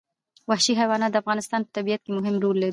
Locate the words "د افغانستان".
1.11-1.61